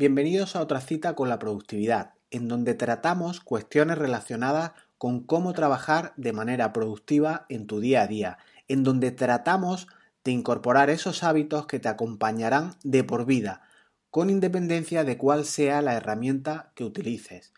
[0.00, 6.14] bienvenidos a otra cita con la productividad, en donde tratamos cuestiones relacionadas con cómo trabajar
[6.16, 9.88] de manera productiva en tu día a día, en donde tratamos
[10.24, 13.60] de incorporar esos hábitos que te acompañarán de por vida,
[14.08, 17.52] con independencia de cuál sea la herramienta que utilices.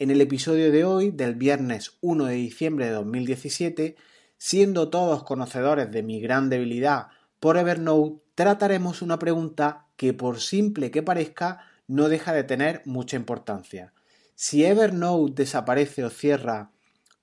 [0.00, 3.94] En el episodio de hoy, del viernes 1 de diciembre de 2017,
[4.36, 7.06] siendo todos conocedores de mi gran debilidad
[7.38, 13.16] por Evernote, trataremos una pregunta que por simple que parezca no deja de tener mucha
[13.16, 13.92] importancia.
[14.34, 16.70] Si Evernote desaparece o cierra,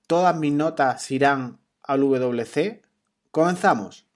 [0.06, 2.82] ¿todas mis notas irán al WC?
[3.30, 4.06] Comenzamos.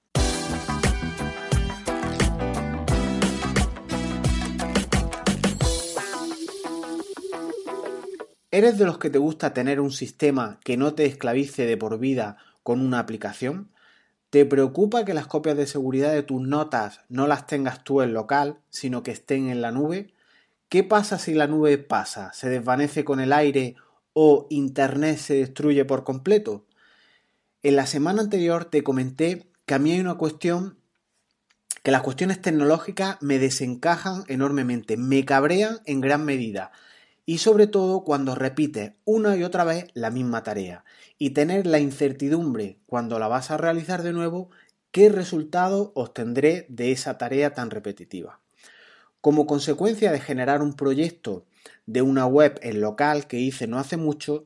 [8.53, 11.99] ¿Eres de los que te gusta tener un sistema que no te esclavice de por
[11.99, 13.71] vida con una aplicación?
[14.31, 18.15] ¿Te preocupa que las copias de seguridad de tus notas no las tengas tú en
[18.15, 20.15] local, sino que estén en la nube?
[20.69, 23.77] ¿Qué pasa si la nube pasa, se desvanece con el aire
[24.15, 26.67] o Internet se destruye por completo?
[27.63, 30.81] En la semana anterior te comenté que a mí hay una cuestión
[31.85, 36.73] que las cuestiones tecnológicas me desencajan enormemente, me cabrean en gran medida
[37.25, 40.85] y sobre todo cuando repites una y otra vez la misma tarea
[41.17, 44.51] y tener la incertidumbre cuando la vas a realizar de nuevo
[44.91, 48.41] qué resultado obtendré de esa tarea tan repetitiva.
[49.27, 51.47] Como consecuencia de generar un proyecto
[51.85, 54.45] de una web en local que hice no hace mucho,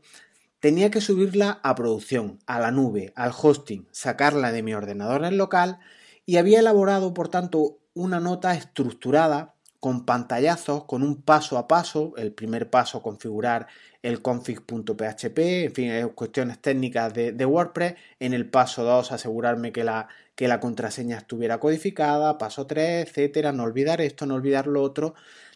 [0.59, 5.36] tenía que subirla a producción, a la nube, al hosting, sacarla de mi ordenador en
[5.36, 5.81] local
[6.25, 12.12] y había elaborado por tanto una nota estructurada con pantallazos, con un paso a paso.
[12.17, 13.67] El primer paso, configurar
[14.03, 17.95] el config.php, en fin, cuestiones técnicas de, WordPress.
[18.20, 22.39] En el paso 2, asegurarme que la, que la contraseña estuviera codificada.
[22.39, 23.53] Paso 3, etcétera.
[23.53, 25.14] No olvidar esto, no olvidar lo otro.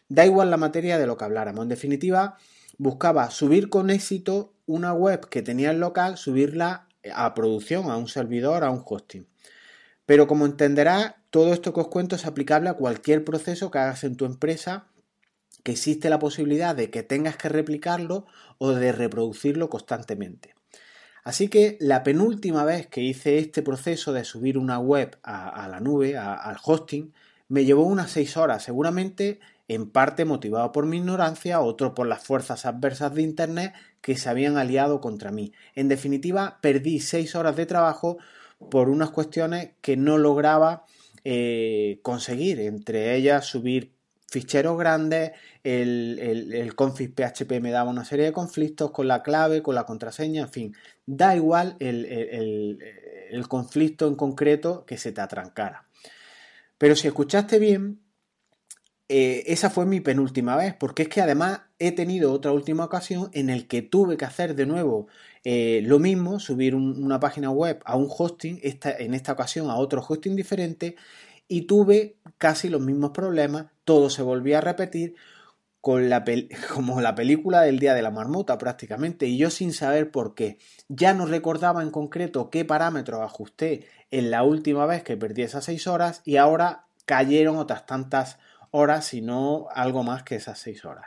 [0.08, 1.62] Da igual la materia de lo que habláramos.
[1.62, 2.38] En definitiva,
[2.78, 8.08] buscaba subir con éxito una web que tenía en local, subirla a producción, a un
[8.08, 9.26] servidor, a un hosting.
[10.06, 14.04] Pero como entenderás, todo esto que os cuento es aplicable a cualquier proceso que hagas
[14.04, 14.88] en tu empresa,
[15.62, 18.26] que existe la posibilidad de que tengas que replicarlo
[18.58, 20.54] o de reproducirlo constantemente.
[21.24, 25.80] Así que la penúltima vez que hice este proceso de subir una web a, la
[25.80, 27.14] nube, al hosting,
[27.48, 32.22] me llevó unas seis horas, seguramente en parte motivado por mi ignorancia, otro por las
[32.22, 33.72] fuerzas adversas de Internet
[34.02, 35.52] que se habían aliado contra mí.
[35.74, 38.18] En definitiva, perdí seis horas de trabajo
[38.70, 40.84] por unas cuestiones que no lograba
[41.24, 43.94] eh, conseguir, entre ellas subir
[44.28, 45.32] ficheros grandes,
[45.62, 46.18] el,
[46.52, 50.42] el, config PHP me daba una serie de conflictos con la clave, con la contraseña,
[50.42, 50.76] en fin,
[51.06, 52.78] da igual el,
[53.30, 55.86] el conflicto en concreto que se te atrancara.
[56.78, 58.03] Pero si escuchaste bien,
[59.08, 63.28] eh, esa fue mi penúltima vez, porque es que además he tenido otra última ocasión
[63.32, 65.08] en el que tuve que hacer de nuevo
[65.44, 70.02] eh, lo mismo, subir una página web a un hosting, en esta ocasión a otro
[70.06, 70.96] hosting diferente,
[71.48, 75.14] y tuve casi los mismos problemas, todo se volvía a repetir
[75.82, 76.24] con la
[76.72, 80.56] como la película del Día de la Marmota prácticamente, y yo sin saber por qué.
[80.88, 85.66] Ya no recordaba en concreto qué parámetros ajusté en la última vez que perdí esas
[85.66, 88.38] seis horas, y ahora cayeron otras tantas
[88.76, 91.06] horas, sino algo más que esas 6 horas.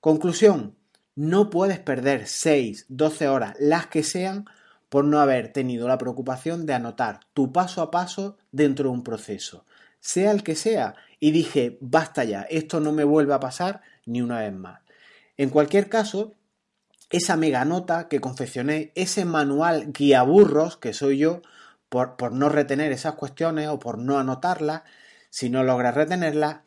[0.00, 0.76] Conclusión,
[1.16, 4.44] no puedes perder 6, 12 horas, las que sean,
[4.88, 9.02] por no haber tenido la preocupación de anotar tu paso a paso dentro de un
[9.02, 9.66] proceso,
[9.98, 10.94] sea el que sea.
[11.18, 14.80] Y dije, basta ya, esto no me vuelve a pasar ni una vez más.
[15.36, 16.34] En cualquier caso,
[17.10, 21.42] esa mega nota que confeccioné, ese manual guía burros que soy yo,
[21.88, 24.82] por, por no retener esas cuestiones o por no anotarlas,
[25.30, 26.58] si no logras retenerlas,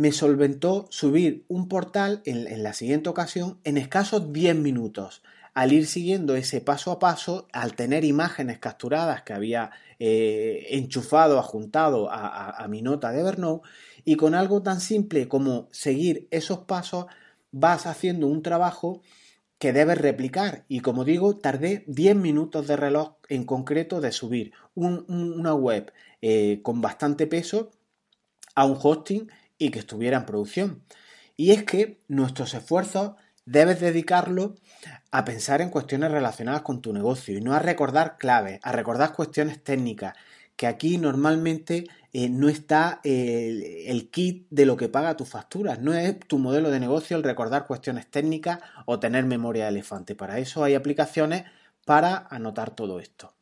[0.00, 5.22] me solventó subir un portal en, la siguiente ocasión en escasos 10 minutos.
[5.52, 11.38] Al ir siguiendo ese paso a paso, al tener imágenes capturadas que había eh, enchufado,
[11.38, 13.68] ajuntado a, a, mi nota de Evernote,
[14.06, 17.04] y con algo tan simple como seguir esos pasos,
[17.52, 19.02] vas haciendo un trabajo
[19.58, 20.64] que debes replicar.
[20.66, 25.92] Y como digo, tardé 10 minutos de reloj en concreto de subir una web
[26.22, 27.70] eh, con bastante peso
[28.54, 29.28] a un hosting
[29.60, 30.82] y que estuviera en producción.
[31.36, 33.12] Y es que nuestros esfuerzos
[33.44, 34.52] debes dedicarlos
[35.12, 39.12] a pensar en cuestiones relacionadas con tu negocio y no a recordar claves, a recordar
[39.12, 40.14] cuestiones técnicas,
[40.56, 45.78] que aquí normalmente eh, no está eh, el kit de lo que paga tus facturas.
[45.80, 50.14] No es tu modelo de negocio el recordar cuestiones técnicas o tener memoria de elefante.
[50.14, 51.44] Para eso hay aplicaciones
[51.84, 53.34] para anotar todo esto.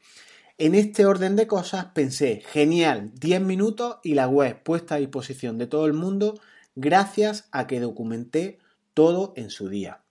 [0.60, 5.56] En este orden de cosas pensé, genial, 10 minutos y la web puesta a disposición
[5.56, 6.40] de todo el mundo
[6.74, 8.58] gracias a que documenté
[8.92, 10.02] todo en su día.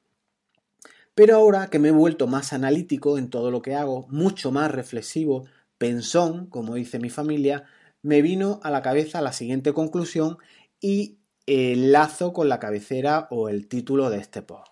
[1.15, 4.71] Pero ahora que me he vuelto más analítico en todo lo que hago, mucho más
[4.71, 5.47] reflexivo,
[5.77, 7.65] pensón, como dice mi familia,
[8.01, 10.37] me vino a la cabeza la siguiente conclusión
[10.79, 14.71] y enlazo con la cabecera o el título de este post.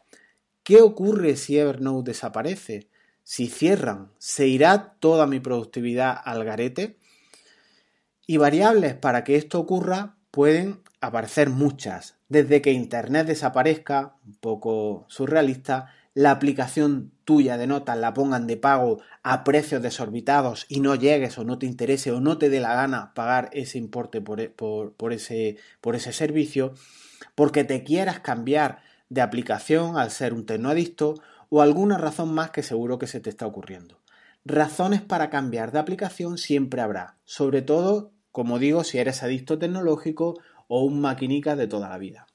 [0.64, 2.88] ¿Qué ocurre si Evernote desaparece?
[3.26, 7.00] Si cierran, ¿se irá toda mi productividad al garete?
[8.28, 15.06] Y variables para que esto ocurra pueden aparecer muchas, desde que Internet desaparezca, un poco
[15.10, 20.94] surrealista, la aplicación tuya de notas la pongan de pago a precios desorbitados y no
[20.94, 24.40] llegues o no te interese o no te dé la gana pagar ese importe por,
[24.40, 24.54] e,
[25.12, 26.76] ese, por ese servicio,
[27.34, 31.16] porque te quieras cambiar de aplicación al ser un tecnoadicto
[31.50, 34.00] o alguna razón más que seguro que se te está ocurriendo.
[34.44, 40.40] Razones para cambiar de aplicación siempre habrá, sobre todo, como digo, si eres adicto tecnológico
[40.68, 42.28] o un maquinica de toda la vida.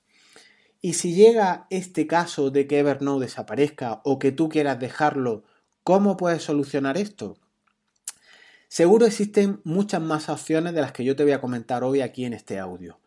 [0.80, 5.44] Y si llega este caso de que Evernote desaparezca o que tú quieras dejarlo,
[5.82, 7.36] ¿cómo puedes solucionar esto?
[8.68, 12.24] Seguro existen muchas más opciones de las que yo te voy a comentar hoy aquí
[12.24, 12.99] en este audio.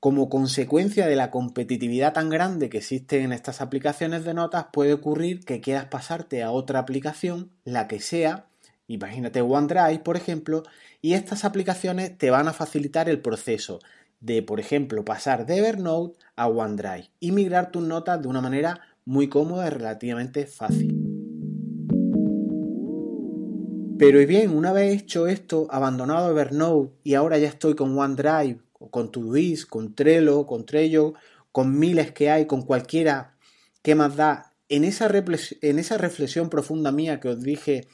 [0.00, 4.92] Como consecuencia de la competitividad tan grande que existe en estas aplicaciones de notas, puede
[4.92, 8.46] ocurrir que quieras pasarte a otra aplicación, la que sea,
[8.86, 10.62] imagínate OneDrive, por ejemplo,
[11.02, 13.80] y estas aplicaciones te van a facilitar el proceso
[14.20, 18.80] de, por ejemplo, pasar de Evernote a OneDrive y migrar tus notas de una manera
[19.04, 20.96] muy cómoda y relativamente fácil.
[23.98, 28.60] Pero y bien, una vez hecho esto, abandonado Evernote y ahora ya estoy con OneDrive,
[28.90, 31.14] con Todoist, con Trello, con Trello,
[31.52, 33.36] con miles que hay, con cualquiera,
[33.82, 34.52] ¿qué más da?
[34.68, 37.88] En esa, en esa reflexión profunda mía que os dije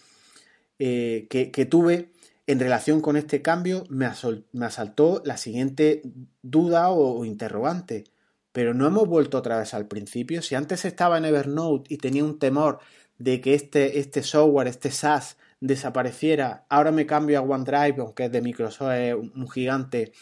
[0.78, 2.10] eh, que tuve,
[2.46, 6.02] en relación con este cambio me, asaltó la siguiente
[6.42, 8.04] duda o, interrogante.
[8.52, 10.42] Pero no hemos vuelto otra vez al principio.
[10.42, 12.78] Si antes estaba en Evernote y tenía un temor
[13.18, 18.32] de que este, este software, este SaaS, desapareciera, ahora me cambio a OneDrive, aunque es
[18.32, 20.12] de Microsoft, es un gigante,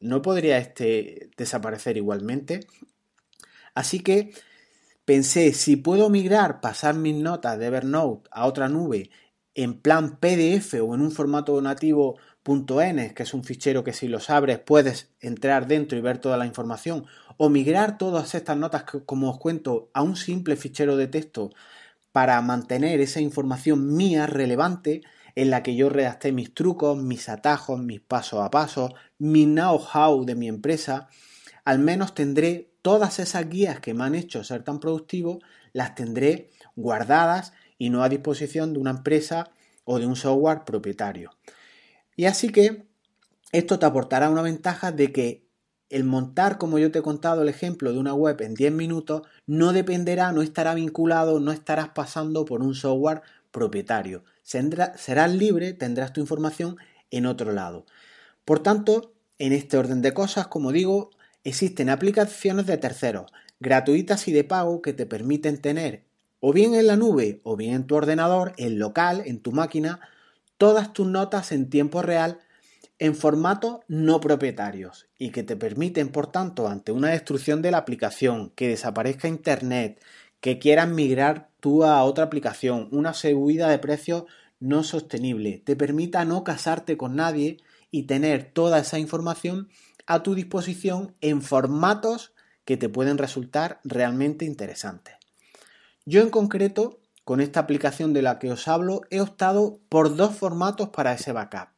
[0.00, 2.60] ¿no podría este desaparecer igualmente?
[3.74, 4.32] Así que
[5.04, 9.10] pensé, si puedo migrar, pasar mis notas de Evernote a otra nube
[9.54, 14.06] en plan PDF o en un formato nativo .n, que es un fichero que si
[14.06, 17.06] los abres puedes entrar dentro y ver toda la información,
[17.38, 21.50] o migrar todas estas notas como os cuento, a un simple fichero de texto
[22.12, 25.02] para mantener esa información mía relevante
[25.36, 30.24] en la que yo redacté mis trucos, mis atajos, mis pasos a paso, mi know-how
[30.24, 31.08] de mi empresa,
[31.64, 35.40] al menos tendré todas esas guías que me han hecho ser tan productivo,
[35.72, 39.50] las tendré guardadas y no a disposición de una empresa
[39.84, 41.30] o de un software propietario.
[42.16, 42.86] Y así que
[43.52, 45.46] esto te aportará una ventaja de que
[45.90, 49.22] el montar, como yo te he contado el ejemplo de una web en 10 minutos,
[49.46, 54.24] no dependerá, no estará vinculado, no estarás pasando por un software propietario.
[54.46, 56.76] Serás libre, tendrás tu información
[57.10, 57.84] en otro lado.
[58.44, 61.10] Por tanto, en este orden de cosas, como digo,
[61.42, 66.04] existen aplicaciones de terceros, gratuitas y de pago, que te permiten tener
[66.38, 70.00] o bien en la nube o bien en tu ordenador, en local, en tu máquina,
[70.58, 72.38] todas tus notas en tiempo real
[72.98, 77.78] en formatos no propietarios y que te permiten, por tanto, ante una destrucción de la
[77.78, 80.00] aplicación, que desaparezca Internet,
[80.40, 81.50] que quieras migrar
[81.84, 84.24] a otra aplicación, una subida de precios
[84.60, 87.58] no sostenible, te permita no casarte con nadie
[87.90, 89.68] y tener toda esa información
[90.06, 92.32] a tu disposición en formatos
[92.64, 95.14] que te pueden resultar realmente interesantes.
[96.04, 100.34] Yo en concreto, con esta aplicación de la que os hablo, he optado por dos
[100.36, 101.68] formatos para ese backup,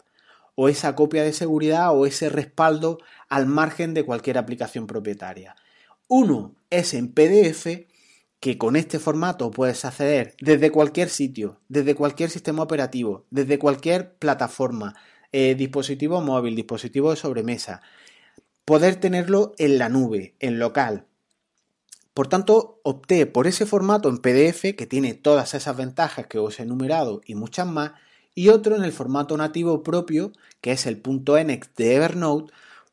[0.55, 5.57] o esa copia de seguridad o ese respaldo al margen de cualquier aplicación propietaria.
[6.09, 7.87] Uno es en PDF,
[8.41, 14.15] que con este formato puedes acceder desde cualquier sitio, desde cualquier sistema operativo, desde cualquier
[14.15, 14.95] plataforma,
[15.33, 17.83] eh, dispositivo móvil, dispositivo de sobremesa,
[18.65, 21.09] poder tenerlo en la nube, en local,
[22.19, 26.59] por tanto, opté por ese formato en PDF que tiene todas esas ventajas que os
[26.59, 27.93] he enumerado y muchas más,
[28.35, 32.53] y otro en el formato nativo propio, que es el .nx de Evernote,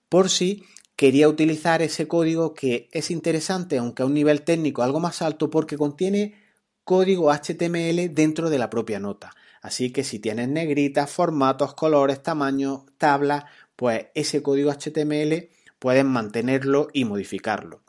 [0.10, 0.64] por si
[0.96, 5.50] quería utilizar ese código que es interesante, aunque a un nivel técnico algo más alto,
[5.50, 6.36] porque contiene
[6.84, 9.32] código HTML dentro de la propia nota.
[9.62, 15.50] Así que si tienes negritas, formatos, colores, tamaños, tablas, pues ese código HTML
[15.80, 17.82] puedes mantenerlo y modificarlo.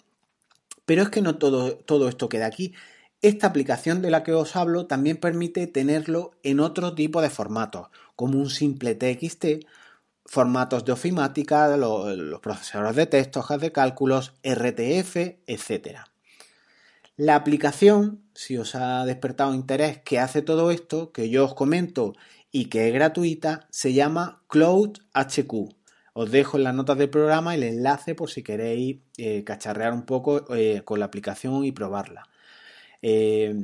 [0.86, 2.72] Pero es que no todo, todo esto queda aquí.
[3.22, 7.88] Esta aplicación de la que os hablo también permite tenerlo en otro tipo de formatos,
[8.14, 9.66] como un simple TXT,
[10.26, 15.16] formatos de ofimática, los, procesadores de texto, hojas de cálculos, RTF,
[15.46, 16.00] etc.
[17.16, 22.14] La aplicación, si os ha despertado interés, que hace todo esto, que yo os comento
[22.50, 25.74] y que es gratuita, se llama Cloud HQ.
[26.12, 30.04] Os dejo en las notas del programa el enlace por si queréis eh, cacharrear un
[30.06, 32.28] poco eh, con la aplicación y probarla.
[33.02, 33.54] Eh,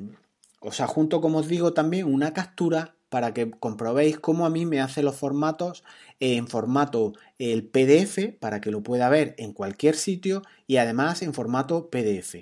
[0.60, 4.80] os adjunto, como os digo, también una captura para que comprobéis cómo a mí me
[4.80, 5.84] hace los formatos
[6.18, 11.34] en formato el PDF para que lo pueda ver en cualquier sitio y además en
[11.34, 12.36] formato PDF.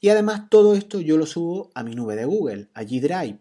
[0.00, 3.38] Y además todo esto yo lo subo a mi nube de Google, a G Drive.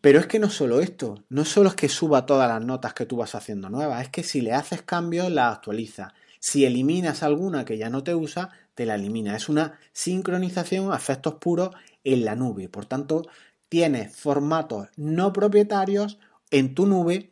[0.00, 3.04] Pero es que no solo esto, no solo es que suba todas las notas que
[3.04, 6.14] tú vas haciendo nuevas, es que si le haces cambios las actualiza.
[6.38, 9.34] Si eliminas alguna que ya no te usa, te la elimina.
[9.34, 11.70] Es una sincronización a efectos puros
[12.04, 12.68] en la nube.
[12.68, 13.26] Por tanto,
[13.72, 16.18] tienes formatos no propietarios
[16.50, 17.30] en tu nube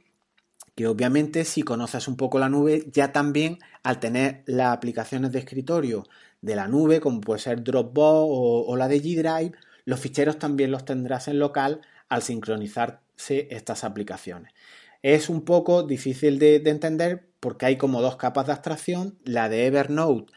[0.75, 5.39] que obviamente si conoces un poco la nube ya también al tener las aplicaciones de
[5.39, 6.07] escritorio
[6.41, 9.53] de la nube como puede ser Dropbox o, la de G Drive
[9.85, 14.55] los ficheros también los tendrás en local al sincronizarse estas aplicaciones.
[15.03, 19.67] Es un poco difícil de, entender porque hay como dos capas de abstracción, la de
[19.67, 20.33] Evernote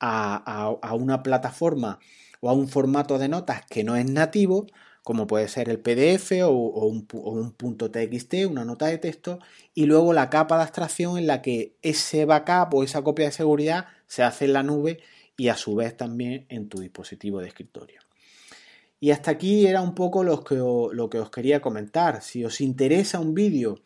[0.00, 2.00] a una plataforma
[2.40, 4.66] o a un formato de notas que no es nativo,
[5.04, 9.38] como puede ser el PDF o, un, punto TXT, una nota de texto,
[9.74, 13.32] y luego la capa de abstracción en la que ese backup o esa copia de
[13.32, 15.00] seguridad se hace en la nube
[15.36, 18.00] y a su vez también en tu dispositivo de escritorio.
[18.98, 22.22] Y hasta aquí era un poco que, lo que os quería comentar.
[22.22, 23.80] Si os interesa un vídeo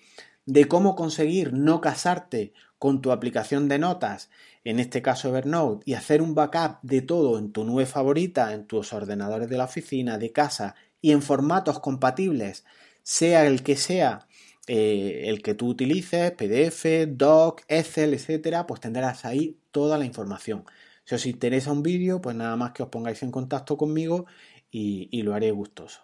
[0.46, 4.30] de cómo conseguir no casarte con tu aplicación de notas,
[4.62, 8.68] en este caso Evernote, y hacer un backup de todo en tu nube favorita, en
[8.68, 12.64] tus ordenadores de la oficina, de casa y en formatos compatibles,
[13.02, 14.28] sea el que sea
[14.68, 20.64] eh, el que tú utilices, PDF, Doc, Excel, etcétera, pues tendrás ahí toda la información.
[21.04, 24.26] Si os interesa un vídeo, pues nada más que os pongáis en contacto conmigo
[24.70, 26.02] y, lo haré gustoso.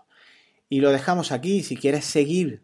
[0.70, 1.62] Y lo dejamos aquí.
[1.62, 2.62] Si quieres seguir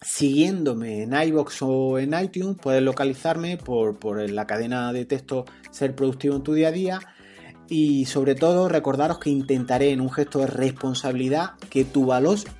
[0.00, 5.96] siguiéndome en iBox o en iTunes, puedes localizarme por, por la cadena de texto Ser
[5.96, 7.00] Productivo en tu día a día
[7.68, 12.12] y sobre todo recordaros que intentaré en un gesto de responsabilidad que tu,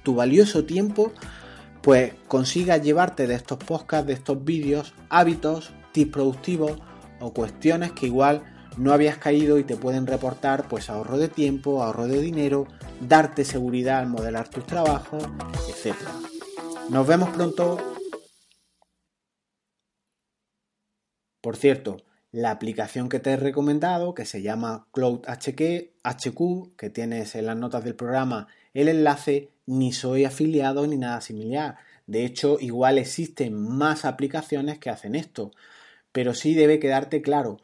[0.03, 1.13] tu valioso tiempo
[1.83, 2.15] pues
[2.83, 6.73] llevarte de estos podcasts, de estos vídeos, hábitos, tips productivos
[7.21, 8.43] o cuestiones que igual
[8.77, 12.67] no habías caído y te pueden reportar pues ahorro de tiempo, ahorro de dinero,
[13.01, 15.23] darte seguridad al modelar tus trabajos,
[15.69, 15.97] etc.
[16.91, 17.79] Nos vemos pronto.
[21.41, 21.99] Por cierto,
[22.37, 27.57] la aplicación que te he recomendado, que se llama Cloud HQ, que tienes en las
[27.57, 31.79] notas del programa el enlace, ni soy afiliado ni nada similar.
[32.07, 35.51] De hecho, igual existen más aplicaciones que hacen esto.
[36.13, 37.57] Pero sí debe quedarte claro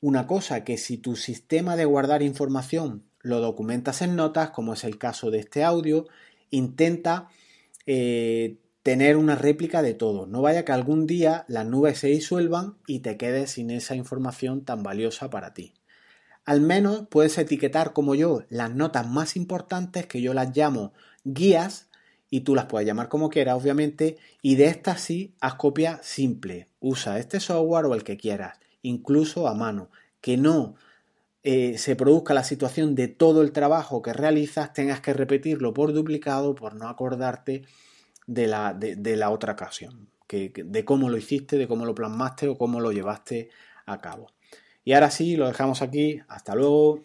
[0.00, 4.84] una cosa, que si tu sistema de guardar información lo documentas en notas, como es
[4.84, 6.06] el caso de este audio,
[6.50, 7.26] intenta
[7.86, 10.26] eh, tener una réplica de todo.
[10.26, 14.64] No vaya que algún día las nubes se disuelvan y te quedes sin esa información
[14.64, 15.72] tan valiosa para ti.
[16.44, 20.92] Al menos puedes etiquetar como yo las notas más importantes que yo las llamo
[21.24, 21.88] guías
[22.30, 26.66] y tú las puedes llamar como quieras, obviamente, y de estas sí haz copia simple.
[26.80, 30.74] Usa este software o el que quieras, incluso a mano, que no
[31.44, 35.92] eh, se produzca la situación de todo el trabajo que realizas, tengas que repetirlo por
[35.92, 37.62] duplicado por no acordarte
[38.26, 42.48] de la, de, la otra ocasión, que, de cómo lo hiciste, de cómo lo plasmaste
[42.48, 43.50] o cómo lo llevaste
[43.86, 44.28] a cabo.
[44.84, 46.20] Y ahora sí, lo dejamos aquí.
[46.28, 47.00] Hasta luego.